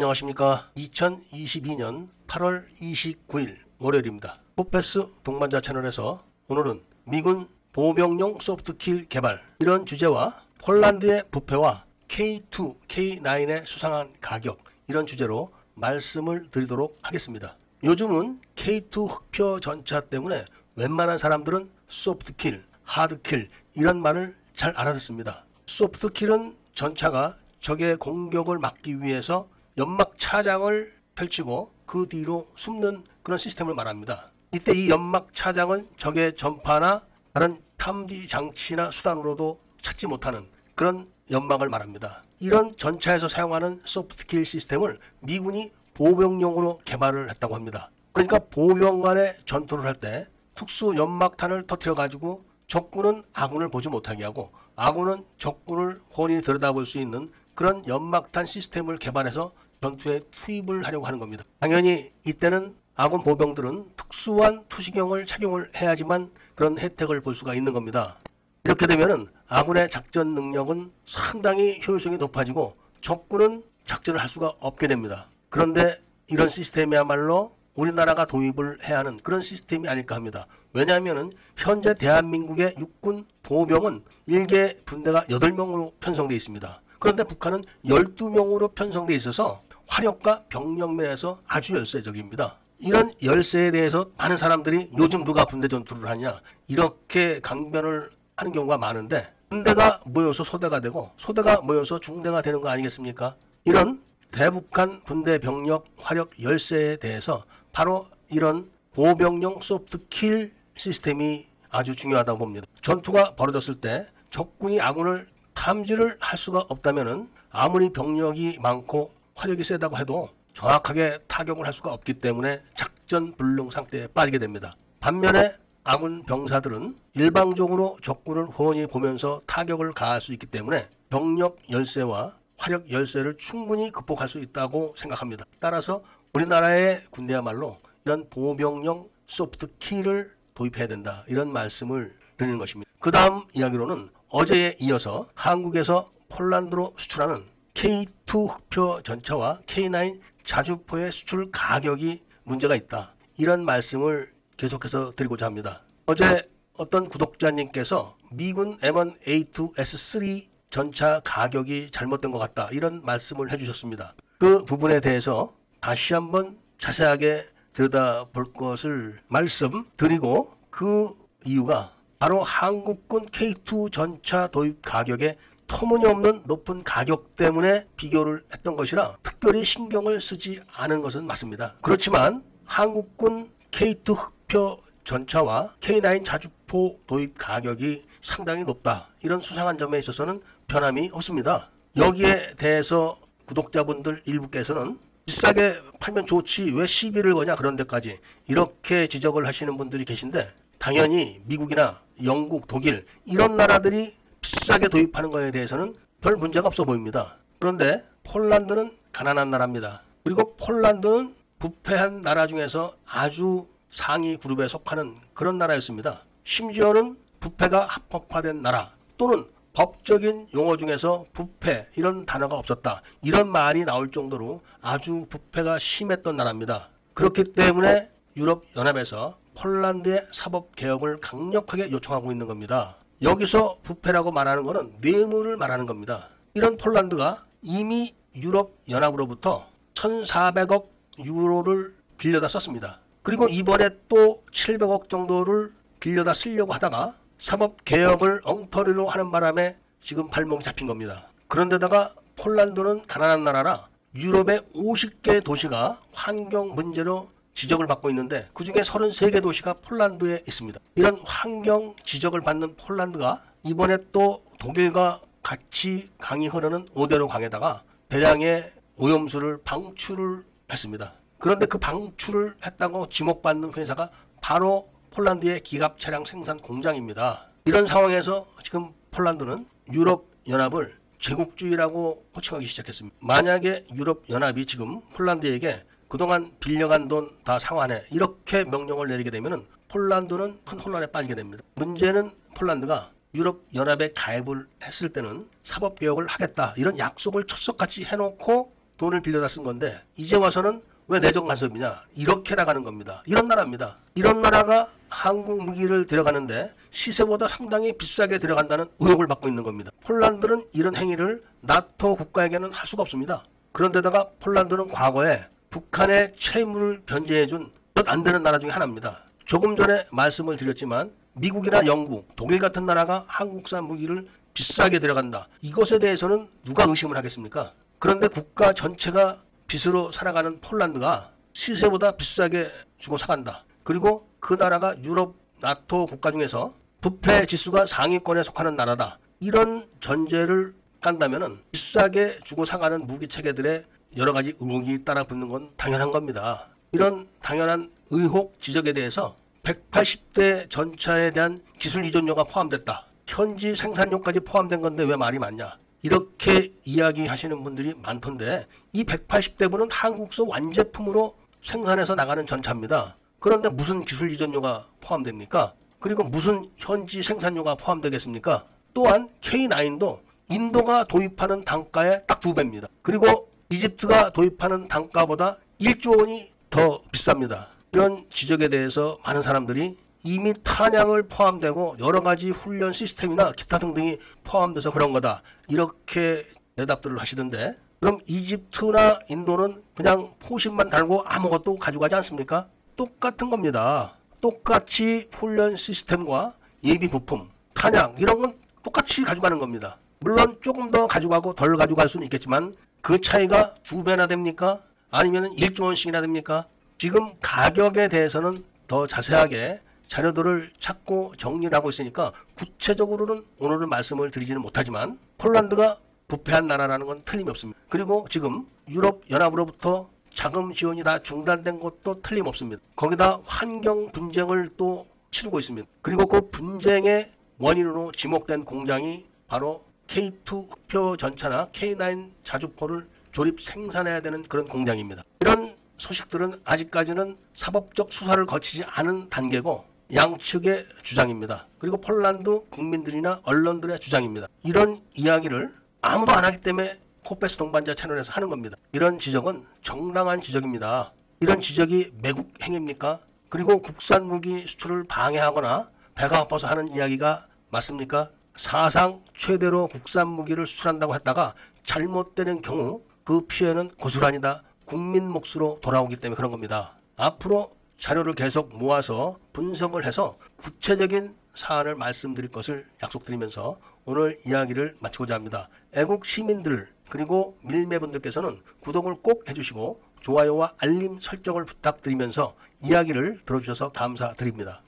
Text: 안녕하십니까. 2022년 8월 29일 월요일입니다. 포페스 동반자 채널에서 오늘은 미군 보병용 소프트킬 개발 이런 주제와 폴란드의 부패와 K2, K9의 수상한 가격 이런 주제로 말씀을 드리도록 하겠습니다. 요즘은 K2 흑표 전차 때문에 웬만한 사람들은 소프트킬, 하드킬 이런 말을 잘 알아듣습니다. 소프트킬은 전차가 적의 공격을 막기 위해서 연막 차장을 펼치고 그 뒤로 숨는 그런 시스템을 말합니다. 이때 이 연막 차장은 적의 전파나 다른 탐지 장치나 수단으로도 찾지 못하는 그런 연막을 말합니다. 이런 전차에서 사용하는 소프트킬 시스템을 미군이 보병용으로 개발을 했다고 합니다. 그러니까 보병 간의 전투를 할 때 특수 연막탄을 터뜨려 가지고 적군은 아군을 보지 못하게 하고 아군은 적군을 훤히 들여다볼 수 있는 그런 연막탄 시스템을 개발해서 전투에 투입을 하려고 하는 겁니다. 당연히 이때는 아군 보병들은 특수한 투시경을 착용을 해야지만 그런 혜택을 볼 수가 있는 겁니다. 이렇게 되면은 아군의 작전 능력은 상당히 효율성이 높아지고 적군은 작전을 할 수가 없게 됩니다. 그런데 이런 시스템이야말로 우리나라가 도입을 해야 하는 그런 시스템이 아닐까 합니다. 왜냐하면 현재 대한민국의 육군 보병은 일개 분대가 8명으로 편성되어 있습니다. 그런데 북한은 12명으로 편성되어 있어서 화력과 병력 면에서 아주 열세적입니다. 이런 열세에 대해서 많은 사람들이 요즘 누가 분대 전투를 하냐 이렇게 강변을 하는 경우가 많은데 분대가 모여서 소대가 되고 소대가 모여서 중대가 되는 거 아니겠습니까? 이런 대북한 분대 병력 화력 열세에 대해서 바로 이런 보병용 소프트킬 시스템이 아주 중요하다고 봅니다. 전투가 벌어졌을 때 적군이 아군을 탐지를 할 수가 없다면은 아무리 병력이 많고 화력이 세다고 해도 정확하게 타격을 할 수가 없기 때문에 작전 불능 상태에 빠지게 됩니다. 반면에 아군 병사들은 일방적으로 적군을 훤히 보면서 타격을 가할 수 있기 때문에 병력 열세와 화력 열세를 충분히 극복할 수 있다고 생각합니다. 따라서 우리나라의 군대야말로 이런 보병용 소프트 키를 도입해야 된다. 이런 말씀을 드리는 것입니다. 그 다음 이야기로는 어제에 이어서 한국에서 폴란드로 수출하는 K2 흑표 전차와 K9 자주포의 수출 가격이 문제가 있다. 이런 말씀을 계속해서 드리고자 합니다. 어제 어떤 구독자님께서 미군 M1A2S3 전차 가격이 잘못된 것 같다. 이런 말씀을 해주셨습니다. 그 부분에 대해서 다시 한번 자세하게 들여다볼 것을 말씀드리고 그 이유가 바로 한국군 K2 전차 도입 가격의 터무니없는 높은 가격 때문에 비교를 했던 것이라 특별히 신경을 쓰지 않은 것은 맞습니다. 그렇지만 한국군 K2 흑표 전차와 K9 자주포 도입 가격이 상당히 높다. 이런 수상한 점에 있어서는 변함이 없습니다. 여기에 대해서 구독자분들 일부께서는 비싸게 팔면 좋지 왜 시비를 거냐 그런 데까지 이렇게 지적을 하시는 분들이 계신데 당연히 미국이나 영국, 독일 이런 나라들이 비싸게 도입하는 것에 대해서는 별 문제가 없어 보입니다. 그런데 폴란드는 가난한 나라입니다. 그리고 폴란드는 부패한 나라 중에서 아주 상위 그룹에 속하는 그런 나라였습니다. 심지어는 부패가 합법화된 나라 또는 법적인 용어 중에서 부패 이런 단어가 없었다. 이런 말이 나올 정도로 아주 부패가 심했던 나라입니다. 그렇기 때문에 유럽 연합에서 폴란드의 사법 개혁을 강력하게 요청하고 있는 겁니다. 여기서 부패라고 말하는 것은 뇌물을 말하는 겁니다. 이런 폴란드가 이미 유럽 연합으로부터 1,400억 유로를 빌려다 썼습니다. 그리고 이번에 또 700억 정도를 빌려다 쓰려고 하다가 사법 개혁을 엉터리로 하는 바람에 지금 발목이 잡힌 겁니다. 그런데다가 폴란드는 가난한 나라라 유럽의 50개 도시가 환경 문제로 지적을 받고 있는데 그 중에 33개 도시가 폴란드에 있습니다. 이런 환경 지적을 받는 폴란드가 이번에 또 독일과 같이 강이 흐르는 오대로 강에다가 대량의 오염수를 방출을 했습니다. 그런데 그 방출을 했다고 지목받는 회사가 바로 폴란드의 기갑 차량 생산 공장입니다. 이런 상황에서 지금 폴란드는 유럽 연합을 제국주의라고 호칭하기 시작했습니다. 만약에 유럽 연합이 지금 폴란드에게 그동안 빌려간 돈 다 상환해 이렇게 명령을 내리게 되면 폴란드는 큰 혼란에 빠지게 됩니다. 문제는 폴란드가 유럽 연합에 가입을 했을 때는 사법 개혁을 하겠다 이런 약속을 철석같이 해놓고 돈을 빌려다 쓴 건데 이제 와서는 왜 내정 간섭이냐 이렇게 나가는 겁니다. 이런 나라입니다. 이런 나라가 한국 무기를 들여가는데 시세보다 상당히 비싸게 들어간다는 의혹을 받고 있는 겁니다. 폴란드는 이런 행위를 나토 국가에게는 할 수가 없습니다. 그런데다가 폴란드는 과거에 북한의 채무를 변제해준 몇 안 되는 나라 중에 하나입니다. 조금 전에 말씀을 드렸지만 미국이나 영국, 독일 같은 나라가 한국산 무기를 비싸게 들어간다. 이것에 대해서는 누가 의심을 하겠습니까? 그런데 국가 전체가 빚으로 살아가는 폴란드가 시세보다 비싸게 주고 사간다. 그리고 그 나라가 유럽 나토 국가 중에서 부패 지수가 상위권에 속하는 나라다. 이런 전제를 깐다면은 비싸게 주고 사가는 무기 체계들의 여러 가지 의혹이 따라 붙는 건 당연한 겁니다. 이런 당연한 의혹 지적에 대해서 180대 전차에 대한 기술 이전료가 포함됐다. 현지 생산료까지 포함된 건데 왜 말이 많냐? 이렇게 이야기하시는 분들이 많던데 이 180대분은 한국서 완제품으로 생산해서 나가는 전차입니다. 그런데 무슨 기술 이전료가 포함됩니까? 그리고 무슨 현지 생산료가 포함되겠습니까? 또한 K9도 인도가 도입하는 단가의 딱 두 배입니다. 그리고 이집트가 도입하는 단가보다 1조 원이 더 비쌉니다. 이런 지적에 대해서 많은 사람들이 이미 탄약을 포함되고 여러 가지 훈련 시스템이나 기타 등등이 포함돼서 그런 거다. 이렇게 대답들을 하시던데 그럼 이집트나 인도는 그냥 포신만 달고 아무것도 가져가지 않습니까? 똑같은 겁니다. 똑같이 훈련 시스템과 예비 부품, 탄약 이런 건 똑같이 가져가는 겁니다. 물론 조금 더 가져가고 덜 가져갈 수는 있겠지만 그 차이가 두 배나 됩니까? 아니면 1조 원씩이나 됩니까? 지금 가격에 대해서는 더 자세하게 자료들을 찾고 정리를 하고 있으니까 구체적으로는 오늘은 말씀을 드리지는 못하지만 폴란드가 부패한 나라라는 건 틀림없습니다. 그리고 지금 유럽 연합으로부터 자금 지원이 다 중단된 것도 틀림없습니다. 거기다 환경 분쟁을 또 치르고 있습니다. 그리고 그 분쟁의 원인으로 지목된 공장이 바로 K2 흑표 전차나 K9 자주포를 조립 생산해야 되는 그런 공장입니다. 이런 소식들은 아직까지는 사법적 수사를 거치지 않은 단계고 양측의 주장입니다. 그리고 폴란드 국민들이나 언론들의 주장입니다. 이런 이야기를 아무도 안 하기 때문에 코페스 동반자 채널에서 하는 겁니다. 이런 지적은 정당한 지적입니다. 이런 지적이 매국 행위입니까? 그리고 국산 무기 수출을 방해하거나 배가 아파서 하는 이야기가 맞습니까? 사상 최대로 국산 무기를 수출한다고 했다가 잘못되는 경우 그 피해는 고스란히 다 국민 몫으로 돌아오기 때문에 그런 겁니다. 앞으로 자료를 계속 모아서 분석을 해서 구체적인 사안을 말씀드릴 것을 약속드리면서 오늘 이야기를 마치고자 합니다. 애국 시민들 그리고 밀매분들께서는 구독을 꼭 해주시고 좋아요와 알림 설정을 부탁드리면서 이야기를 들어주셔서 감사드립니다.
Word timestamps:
안녕하십니까. 0.00 0.70
2022년 0.78 2.08
8월 2.26 2.66
29일 2.80 3.58
월요일입니다. 3.78 4.40
포페스 4.56 5.04
동반자 5.22 5.60
채널에서 5.60 6.24
오늘은 6.48 6.80
미군 7.04 7.46
보병용 7.74 8.38
소프트킬 8.40 9.10
개발 9.10 9.44
이런 9.58 9.84
주제와 9.84 10.42
폴란드의 10.64 11.24
부패와 11.30 11.84
K2, 12.08 12.78
K9의 12.88 13.66
수상한 13.66 14.10
가격 14.22 14.64
이런 14.88 15.04
주제로 15.04 15.50
말씀을 15.74 16.50
드리도록 16.50 16.96
하겠습니다. 17.02 17.58
요즘은 17.84 18.40
K2 18.54 19.06
흑표 19.06 19.60
전차 19.60 20.00
때문에 20.00 20.46
웬만한 20.76 21.18
사람들은 21.18 21.70
소프트킬, 21.88 22.64
하드킬 22.84 23.50
이런 23.74 24.00
말을 24.00 24.34
잘 24.56 24.70
알아듣습니다. 24.70 25.44
소프트킬은 25.66 26.56
전차가 26.72 27.36
적의 27.60 27.98
공격을 27.98 28.58
막기 28.58 29.02
위해서 29.02 29.46
연막 29.80 30.18
차장을 30.18 30.92
펼치고 31.14 31.72
그 31.86 32.06
뒤로 32.06 32.46
숨는 32.54 33.02
그런 33.22 33.38
시스템을 33.38 33.74
말합니다. 33.74 34.30
이때 34.52 34.74
이 34.74 34.90
연막 34.90 35.32
차장은 35.32 35.88
적의 35.96 36.36
전파나 36.36 37.00
다른 37.32 37.62
탐지 37.78 38.28
장치나 38.28 38.90
수단으로도 38.90 39.58
찾지 39.80 40.06
못하는 40.06 40.46
그런 40.74 41.10
연막을 41.30 41.70
말합니다. 41.70 42.22
이런 42.40 42.76
전차에서 42.76 43.28
사용하는 43.28 43.80
소프트킬 43.86 44.44
시스템을 44.44 44.98
미군이 45.20 45.70
보병용으로 45.94 46.80
개발을 46.84 47.30
했다고 47.30 47.54
합니다. 47.54 47.88
그러니까 48.12 48.38
보병 48.38 49.00
간의 49.00 49.34
전투를 49.46 49.86
할 49.86 49.94
때 49.94 50.26
특수 50.54 50.94
연막탄을 50.94 51.66
터뜨려 51.66 51.94
가지고 51.94 52.44
적군은 52.66 53.22
아군을 53.32 53.70
보지 53.70 53.88
못하게 53.88 54.24
하고 54.24 54.52
아군은 54.76 55.24
적군을 55.38 56.02
훤히 56.14 56.42
들여다볼 56.42 56.84
수 56.84 56.98
있는 56.98 57.30
그런 57.54 57.86
연막탄 57.86 58.44
시스템을 58.44 58.98
개발해서 58.98 59.52
전투에 59.82 60.20
투입을 60.30 60.86
하려고 60.86 61.06
하는 61.06 61.18
겁니다. 61.18 61.42
당연히 61.58 62.12
이때는 62.26 62.74
아군 62.96 63.22
보병들은 63.22 63.92
특수한 63.96 64.64
투시경을 64.68 65.24
착용을 65.24 65.70
해야지만 65.74 66.30
그런 66.54 66.78
혜택을 66.78 67.22
볼 67.22 67.34
수가 67.34 67.54
있는 67.54 67.72
겁니다. 67.72 68.18
이렇게 68.64 68.86
되면은 68.86 69.28
아군의 69.48 69.88
작전 69.88 70.34
능력은 70.34 70.92
상당히 71.06 71.80
효율성이 71.86 72.18
높아지고 72.18 72.76
적군은 73.00 73.62
작전을 73.86 74.20
할 74.20 74.28
수가 74.28 74.52
없게 74.60 74.86
됩니다. 74.86 75.30
그런데 75.48 75.98
이런 76.26 76.50
시스템이야말로 76.50 77.56
우리나라가 77.74 78.26
도입을 78.26 78.84
해야 78.84 78.98
하는 78.98 79.16
그런 79.22 79.40
시스템이 79.40 79.88
아닐까 79.88 80.14
합니다. 80.14 80.46
왜냐하면 80.74 81.32
현재 81.56 81.94
대한민국의 81.94 82.74
육군 82.78 83.24
보병은 83.42 84.04
일개 84.26 84.76
분대가 84.84 85.22
8명으로 85.22 85.98
편성되어 86.00 86.36
있습니다. 86.36 86.82
그런데 86.98 87.24
북한은 87.24 87.62
12명으로 87.86 88.74
편성되어 88.74 89.16
있어서 89.16 89.62
화력과 89.90 90.44
병력 90.48 90.94
면에서 90.94 91.40
아주 91.46 91.74
열세적입니다. 91.74 92.58
이런 92.78 93.12
열세에 93.22 93.72
대해서 93.72 94.06
많은 94.16 94.36
사람들이 94.36 94.90
요즘 94.96 95.24
누가 95.24 95.44
분대 95.44 95.68
전투를 95.68 96.08
하냐 96.08 96.40
이렇게 96.68 97.40
강변을 97.40 98.08
하는 98.36 98.52
경우가 98.52 98.78
많은데 98.78 99.34
분대가 99.50 100.00
모여서 100.06 100.44
소대가 100.44 100.80
되고 100.80 101.10
소대가 101.18 101.60
모여서 101.60 101.98
중대가 101.98 102.40
되는 102.40 102.60
거 102.60 102.70
아니겠습니까? 102.70 103.36
이런 103.64 104.02
대북한 104.32 105.02
분대 105.04 105.38
병력 105.38 105.84
화력 105.98 106.40
열세에 106.40 106.96
대해서 106.96 107.44
바로 107.72 108.06
이런 108.30 108.70
보병용 108.94 109.60
소프트킬 109.60 110.54
시스템이 110.76 111.48
아주 111.68 111.94
중요하다고 111.94 112.38
봅니다. 112.38 112.66
전투가 112.80 113.34
벌어졌을 113.34 113.74
때 113.74 114.06
적군이 114.30 114.80
아군을 114.80 115.26
탐지를 115.52 116.16
할 116.20 116.38
수가 116.38 116.64
없다면은 116.68 117.28
아무리 117.50 117.92
병력이 117.92 118.58
많고 118.62 119.19
화력이 119.40 119.64
세다고 119.64 119.96
해도 119.96 120.28
정확하게 120.52 121.20
타격을 121.26 121.64
할 121.64 121.72
수가 121.72 121.94
없기 121.94 122.14
때문에 122.14 122.60
작전 122.74 123.32
불능 123.32 123.70
상태에 123.70 124.06
빠지게 124.08 124.38
됩니다. 124.38 124.76
반면에 125.00 125.54
아군 125.82 126.22
병사들은 126.24 126.98
일방적으로 127.14 127.96
적군을 128.02 128.44
훤히 128.48 128.86
보면서 128.86 129.40
타격을 129.46 129.94
가할 129.94 130.20
수 130.20 130.34
있기 130.34 130.46
때문에 130.46 130.86
병력 131.08 131.56
열세와 131.70 132.36
화력 132.58 132.90
열세를 132.90 133.38
충분히 133.38 133.90
극복할 133.90 134.28
수 134.28 134.40
있다고 134.40 134.92
생각합니다. 134.98 135.46
따라서 135.58 136.02
우리나라의 136.34 137.00
군대야말로 137.10 137.78
이런 138.04 138.28
보병용 138.28 139.08
소프트 139.26 139.68
키를 139.78 140.34
도입해야 140.52 140.86
된다. 140.86 141.24
이런 141.28 141.50
말씀을 141.50 142.12
드리는 142.36 142.58
것입니다. 142.58 142.90
그 143.00 143.10
다음 143.10 143.42
이야기로는 143.54 144.10
어제에 144.28 144.76
이어서 144.80 145.26
한국에서 145.34 146.10
폴란드로 146.28 146.92
수출하는 146.98 147.42
K2 147.74 148.48
흑표 148.48 149.02
전차와 149.02 149.60
K9 149.66 150.20
자주포의 150.44 151.12
수출 151.12 151.50
가격이 151.50 152.22
문제가 152.44 152.74
있다. 152.74 153.14
이런 153.38 153.64
말씀을 153.64 154.32
계속해서 154.56 155.12
드리고자 155.16 155.46
합니다. 155.46 155.82
어제 156.06 156.48
어떤 156.76 157.08
구독자님께서 157.08 158.16
미군 158.32 158.78
M1A2S3 158.78 160.48
전차 160.70 161.20
가격이 161.24 161.90
잘못된 161.90 162.30
것 162.30 162.38
같다. 162.38 162.68
이런 162.72 163.04
말씀을 163.04 163.50
해주셨습니다. 163.50 164.14
그 164.38 164.64
부분에 164.64 165.00
대해서 165.00 165.54
다시 165.80 166.14
한번 166.14 166.58
자세하게 166.78 167.46
들여다볼 167.72 168.52
것을 168.52 169.20
말씀드리고 169.28 170.54
그 170.70 171.10
이유가 171.44 171.94
바로 172.18 172.42
한국군 172.42 173.26
K2 173.26 173.90
전차 173.92 174.46
도입 174.48 174.82
가격의 174.82 175.36
터무니없는 175.70 176.42
높은 176.46 176.82
가격 176.82 177.36
때문에 177.36 177.86
비교를 177.96 178.42
했던 178.52 178.76
것이라 178.76 179.16
특별히 179.22 179.64
신경을 179.64 180.20
쓰지 180.20 180.60
않은 180.74 181.00
것은 181.00 181.26
맞습니다. 181.26 181.76
그렇지만 181.80 182.42
한국군 182.64 183.48
K2 183.70 184.16
흑표 184.16 184.80
전차와 185.04 185.74
K9 185.80 186.24
자주포 186.24 186.98
도입 187.06 187.34
가격이 187.38 188.04
상당히 188.20 188.64
높다. 188.64 189.08
이런 189.22 189.40
수상한 189.40 189.78
점에 189.78 189.98
있어서는 189.98 190.40
변함이 190.66 191.10
없습니다. 191.12 191.70
여기에 191.96 192.54
대해서 192.56 193.18
구독자분들 193.46 194.22
일부께서는 194.26 194.98
비싸게 195.26 195.80
팔면 196.00 196.26
좋지 196.26 196.72
왜 196.72 196.86
시비를 196.86 197.34
거냐 197.34 197.54
그런 197.54 197.76
데까지 197.76 198.18
이렇게 198.48 199.06
지적을 199.06 199.46
하시는 199.46 199.76
분들이 199.76 200.04
계신데 200.04 200.52
당연히 200.78 201.40
미국이나 201.44 202.00
영국, 202.24 202.66
독일 202.66 203.04
이런 203.24 203.56
나라들이 203.56 204.19
비싸게 204.40 204.88
도입하는 204.88 205.30
것에 205.30 205.50
대해서는 205.50 205.94
별 206.20 206.36
문제가 206.36 206.68
없어 206.68 206.84
보입니다. 206.84 207.36
그런데 207.58 208.04
폴란드는 208.24 208.96
가난한 209.12 209.50
나라입니다. 209.50 210.02
그리고 210.24 210.56
폴란드는 210.56 211.34
부패한 211.58 212.22
나라 212.22 212.46
중에서 212.46 212.94
아주 213.06 213.66
상위 213.90 214.36
그룹에 214.36 214.68
속하는 214.68 215.16
그런 215.34 215.58
나라였습니다. 215.58 216.22
심지어는 216.44 217.18
부패가 217.40 217.84
합법화된 217.86 218.62
나라 218.62 218.92
또는 219.18 219.46
법적인 219.72 220.48
용어 220.54 220.76
중에서 220.76 221.26
부패 221.32 221.86
이런 221.96 222.26
단어가 222.26 222.56
없었다. 222.56 223.02
이런 223.22 223.48
말이 223.50 223.84
나올 223.84 224.10
정도로 224.10 224.62
아주 224.80 225.26
부패가 225.28 225.78
심했던 225.78 226.36
나라입니다. 226.36 226.90
그렇기 227.14 227.44
때문에 227.52 228.10
유럽 228.36 228.64
연합에서 228.76 229.38
폴란드의 229.54 230.28
사법 230.30 230.74
개혁을 230.76 231.18
강력하게 231.18 231.90
요청하고 231.90 232.32
있는 232.32 232.46
겁니다. 232.46 232.96
여기서 233.22 233.78
부패라고 233.82 234.32
말하는 234.32 234.62
것은 234.64 234.94
뇌물을 235.00 235.56
말하는 235.56 235.86
겁니다. 235.86 236.30
이런 236.54 236.76
폴란드가 236.76 237.44
이미 237.62 238.14
유럽 238.34 238.78
연합으로부터 238.88 239.66
1,400억 239.94 240.86
유로를 241.24 241.94
빌려다 242.16 242.48
썼습니다. 242.48 243.00
그리고 243.22 243.48
이번에 243.48 243.90
또 244.08 244.42
700억 244.52 245.08
정도를 245.08 245.72
빌려다 246.00 246.32
쓰려고 246.32 246.72
하다가 246.72 247.14
사법 247.38 247.84
개혁을 247.84 248.40
엉터리로 248.44 249.08
하는 249.08 249.30
바람에 249.30 249.76
지금 250.00 250.28
발목이 250.28 250.64
잡힌 250.64 250.86
겁니다. 250.86 251.28
그런데다가 251.48 252.14
폴란드는 252.36 253.06
가난한 253.06 253.44
나라라 253.44 253.88
유럽의 254.14 254.60
50개 254.74 255.44
도시가 255.44 256.00
환경 256.12 256.74
문제로 256.74 257.28
지적을 257.60 257.86
받고 257.86 258.08
있는데 258.08 258.48
그 258.54 258.64
중에 258.64 258.76
33개 258.76 259.42
도시가 259.42 259.74
폴란드에 259.74 260.44
있습니다. 260.46 260.80
이런 260.94 261.20
환경 261.26 261.94
지적을 262.04 262.40
받는 262.40 262.76
폴란드가 262.76 263.42
이번에 263.64 263.98
또 264.12 264.42
독일과 264.58 265.20
같이 265.42 266.08
강이 266.18 266.48
흐르는 266.48 266.88
오대로 266.94 267.28
강에다가 267.28 267.82
대량의 268.08 268.72
오염수를 268.96 269.60
방출을 269.62 270.42
했습니다. 270.72 271.12
그런데 271.38 271.66
그 271.66 271.76
방출을 271.76 272.54
했다고 272.64 273.10
지목받는 273.10 273.74
회사가 273.74 274.08
바로 274.40 274.88
폴란드의 275.10 275.60
기갑 275.60 276.00
차량 276.00 276.24
생산 276.24 276.58
공장입니다. 276.58 277.50
이런 277.66 277.86
상황에서 277.86 278.46
지금 278.62 278.90
폴란드는 279.10 279.66
유럽 279.92 280.30
연합을 280.48 280.98
제국주의라고 281.18 282.24
호칭하기 282.34 282.66
시작했습니다. 282.66 283.18
만약에 283.20 283.86
유럽 283.94 284.22
연합이 284.30 284.64
지금 284.64 285.02
폴란드에게 285.12 285.84
그동안 286.10 286.50
빌려간 286.58 287.06
돈 287.08 287.30
다 287.44 287.58
상환해 287.58 288.04
이렇게 288.10 288.64
명령을 288.64 289.08
내리게 289.08 289.30
되면 289.30 289.64
폴란드는 289.88 290.58
큰 290.66 290.78
혼란에 290.78 291.06
빠지게 291.06 291.34
됩니다. 291.36 291.62
문제는 291.76 292.30
폴란드가 292.56 293.12
유럽 293.34 293.62
연합에 293.74 294.12
가입을 294.14 294.66
했을 294.82 295.10
때는 295.10 295.48
사법 295.62 295.98
개혁을 295.98 296.26
하겠다 296.26 296.74
이런 296.76 296.98
약속을 296.98 297.46
철석같이 297.46 298.04
해놓고 298.04 298.72
돈을 298.98 299.20
빌려다 299.22 299.46
쓴 299.46 299.62
건데 299.62 300.00
이제 300.16 300.36
와서는 300.36 300.82
왜 301.06 301.20
내정 301.20 301.46
간섭이냐 301.46 302.04
이렇게 302.14 302.54
나가는 302.56 302.82
겁니다. 302.82 303.22
이런 303.26 303.46
나라입니다. 303.46 303.98
이런 304.16 304.42
나라가 304.42 304.88
한국 305.08 305.64
무기를 305.64 306.06
들여가는데 306.06 306.74
시세보다 306.90 307.46
상당히 307.48 307.92
비싸게 307.96 308.38
들어간다는 308.38 308.86
의혹을 308.98 309.28
받고 309.28 309.48
있는 309.48 309.62
겁니다. 309.62 309.92
폴란드는 310.02 310.64
이런 310.72 310.96
행위를 310.96 311.42
나토 311.60 312.16
국가에게는 312.16 312.72
할 312.72 312.86
수가 312.86 313.02
없습니다. 313.02 313.44
그런데다가 313.72 314.30
폴란드는 314.40 314.88
과거에 314.88 315.40
북한의 315.70 316.32
채무를 316.36 317.02
변제해준 317.06 317.70
몇 317.94 318.08
안 318.08 318.24
되는 318.24 318.42
나라 318.42 318.58
중에 318.58 318.70
하나입니다. 318.70 319.24
조금 319.44 319.76
전에 319.76 320.04
말씀을 320.10 320.56
드렸지만 320.56 321.12
미국이나 321.34 321.86
영국, 321.86 322.26
독일 322.34 322.58
같은 322.58 322.86
나라가 322.86 323.24
한국산 323.28 323.84
무기를 323.84 324.26
비싸게 324.52 324.98
들어간다. 324.98 325.48
이것에 325.60 326.00
대해서는 326.00 326.48
누가 326.64 326.84
의심을 326.88 327.16
하겠습니까? 327.16 327.72
그런데 328.00 328.26
국가 328.26 328.72
전체가 328.72 329.42
빚으로 329.68 330.10
살아가는 330.10 330.60
폴란드가 330.60 331.30
시세보다 331.52 332.12
비싸게 332.12 332.68
주고 332.98 333.16
사간다. 333.16 333.64
그리고 333.84 334.28
그 334.40 334.54
나라가 334.54 334.96
유럽 335.04 335.36
나토 335.60 336.06
국가 336.06 336.32
중에서 336.32 336.74
부패 337.00 337.46
지수가 337.46 337.86
상위권에 337.86 338.42
속하는 338.42 338.74
나라다. 338.74 339.20
이런 339.38 339.86
전제를 340.00 340.74
깐다면은 341.00 341.60
비싸게 341.70 342.40
주고 342.42 342.64
사가는 342.64 343.06
무기 343.06 343.28
체계들의 343.28 343.84
여러 344.16 344.32
가지 344.32 344.54
의혹이 344.58 345.04
따라 345.04 345.24
붙는 345.24 345.48
건 345.48 345.70
당연한 345.76 346.10
겁니다. 346.10 346.68
이런 346.92 347.28
당연한 347.40 347.90
의혹 348.10 348.60
지적에 348.60 348.92
대해서 348.92 349.36
180대 349.62 350.68
전차에 350.68 351.30
대한 351.30 351.62
기술 351.78 352.04
이전료가 352.04 352.44
포함됐다. 352.44 353.06
현지 353.26 353.76
생산료까지 353.76 354.40
포함된 354.40 354.80
건데 354.80 355.04
왜 355.04 355.14
말이 355.16 355.38
많냐? 355.38 355.78
이렇게 356.02 356.72
이야기하시는 356.84 357.62
분들이 357.62 357.94
많던데 357.94 358.66
이 358.92 359.04
180대분은 359.04 359.88
한국서 359.92 360.44
완제품으로 360.44 361.36
생산해서 361.62 362.16
나가는 362.16 362.44
전차입니다. 362.46 363.16
그런데 363.38 363.68
무슨 363.68 364.04
기술 364.04 364.32
이전료가 364.32 364.88
포함됩니까? 365.00 365.74
그리고 366.00 366.24
무슨 366.24 366.68
현지 366.76 367.22
생산료가 367.22 367.76
포함되겠습니까? 367.76 368.66
또한 368.92 369.28
K9도 369.40 370.18
인도가 370.48 371.04
도입하는 371.04 371.64
단가의 371.64 372.24
딱 372.26 372.40
두 372.40 372.54
배입니다. 372.54 372.88
그리고 373.02 373.49
이집트가 373.72 374.30
도입하는 374.30 374.88
단가보다 374.88 375.56
1조 375.80 376.18
원이 376.18 376.50
더 376.70 377.00
비쌉니다. 377.12 377.68
이런 377.92 378.26
지적에 378.28 378.68
대해서 378.68 379.18
많은 379.24 379.42
사람들이 379.42 379.96
이미 380.24 380.52
탄약을 380.62 381.28
포함되고 381.28 381.96
여러 382.00 382.20
가지 382.20 382.50
훈련 382.50 382.92
시스템이나 382.92 383.52
기타 383.52 383.78
등등이 383.78 384.18
포함돼서 384.44 384.90
그런 384.90 385.12
거다. 385.12 385.42
이렇게 385.68 386.44
대답들을 386.76 387.18
하시던데 387.18 387.76
그럼 388.00 388.18
이집트나 388.26 389.20
인도는 389.28 389.82
그냥 389.94 390.34
포신만 390.40 390.90
달고 390.90 391.22
아무것도 391.24 391.78
가져가지 391.78 392.16
않습니까? 392.16 392.68
똑같은 392.96 393.50
겁니다. 393.50 394.16
똑같이 394.40 395.28
훈련 395.32 395.76
시스템과 395.76 396.54
예비 396.82 397.08
부품, 397.08 397.48
탄약 397.74 398.20
이런 398.20 398.38
건 398.38 398.58
똑같이 398.82 399.22
가져가는 399.22 399.58
겁니다. 399.58 399.98
물론 400.20 400.58
조금 400.60 400.90
더 400.90 401.06
가져가고 401.06 401.54
덜 401.54 401.76
가져갈 401.76 402.08
수는 402.08 402.24
있겠지만 402.24 402.74
그 403.02 403.20
차이가 403.20 403.74
두 403.82 404.04
배나 404.04 404.26
됩니까? 404.26 404.80
아니면 405.10 405.54
1조 405.56 405.84
원씩이나 405.84 406.20
됩니까? 406.20 406.66
지금 406.98 407.32
가격에 407.40 408.08
대해서는 408.08 408.64
더 408.86 409.06
자세하게 409.06 409.80
자료들을 410.08 410.72
찾고 410.78 411.34
정리를 411.36 411.74
하고 411.74 411.88
있으니까 411.88 412.32
구체적으로는 412.54 413.44
오늘은 413.58 413.88
말씀을 413.88 414.30
드리지는 414.30 414.60
못하지만 414.60 415.18
폴란드가 415.38 415.98
부패한 416.28 416.66
나라라는 416.66 417.06
건 417.06 417.22
틀림없습니다. 417.24 417.80
그리고 417.88 418.26
지금 418.28 418.66
유럽 418.88 419.22
연합으로부터 419.30 420.10
자금 420.34 420.72
지원이 420.72 421.02
다 421.04 421.18
중단된 421.20 421.80
것도 421.80 422.22
틀림없습니다. 422.22 422.82
거기다 422.96 423.40
환경 423.44 424.10
분쟁을 424.12 424.70
또 424.76 425.06
치르고 425.30 425.58
있습니다. 425.58 425.88
그리고 426.02 426.26
그 426.26 426.50
분쟁의 426.50 427.30
원인으로 427.58 428.12
지목된 428.12 428.64
공장이 428.64 429.26
바로 429.46 429.82
K2 430.10 430.70
흑표 430.70 431.16
전차나 431.16 431.66
K9 431.66 432.32
자주포를 432.42 433.08
조립 433.30 433.60
생산해야 433.60 434.20
되는 434.20 434.42
그런 434.42 434.66
공장입니다. 434.66 435.22
이런 435.40 435.76
소식들은 435.98 436.60
아직까지는 436.64 437.38
사법적 437.54 438.12
수사를 438.12 438.44
거치지 438.44 438.82
않은 438.84 439.30
단계고 439.30 439.84
양측의 440.12 440.84
주장입니다. 441.04 441.68
그리고 441.78 442.00
폴란드 442.00 442.68
국민들이나 442.70 443.40
언론들의 443.44 444.00
주장입니다. 444.00 444.48
이런 444.64 445.00
이야기를 445.14 445.72
아무도 446.02 446.32
안 446.32 446.44
하기 446.44 446.60
때문에 446.60 446.98
코페스 447.24 447.58
동반자 447.58 447.94
채널에서 447.94 448.32
하는 448.32 448.48
겁니다. 448.48 448.76
이런 448.92 449.20
지적은 449.20 449.64
정당한 449.82 450.40
지적입니다. 450.42 451.12
이런 451.38 451.60
지적이 451.60 452.10
매국 452.20 452.52
행위입니까? 452.60 453.20
그리고 453.48 453.80
국산 453.80 454.24
무기 454.24 454.66
수출을 454.66 455.04
방해하거나 455.04 455.90
배가 456.16 456.38
아파서 456.38 456.66
하는 456.66 456.88
이야기가 456.88 457.46
맞습니까? 457.68 458.30
사상 458.60 459.18
최대로 459.34 459.88
국산 459.88 460.28
무기를 460.28 460.66
수출한다고 460.66 461.14
했다가 461.14 461.54
잘못되는 461.84 462.60
경우 462.60 463.02
그 463.24 463.46
피해는 463.46 463.88
고스란히 463.98 464.38
다 464.38 464.62
국민 464.84 465.26
몫으로 465.30 465.78
돌아오기 465.80 466.16
때문에 466.16 466.36
그런 466.36 466.50
겁니다. 466.50 466.94
앞으로 467.16 467.74
자료를 467.96 468.34
계속 468.34 468.76
모아서 468.76 469.38
분석을 469.54 470.04
해서 470.04 470.36
구체적인 470.58 471.34
사안을 471.54 471.94
말씀드릴 471.94 472.50
것을 472.50 472.84
약속드리면서 473.02 473.78
오늘 474.04 474.38
이야기를 474.46 474.98
마치고자 475.00 475.34
합니다. 475.34 475.70
애국 475.94 476.26
시민들 476.26 476.86
그리고 477.08 477.56
밀매분들께서는 477.64 478.60
구독을 478.80 479.22
꼭 479.22 479.48
해주시고 479.48 480.02
좋아요와 480.20 480.74
알림 480.76 481.18
설정을 481.18 481.64
부탁드리면서 481.64 482.54
이야기를 482.82 483.40
들어주셔서 483.46 483.92
감사드립니다. 483.92 484.82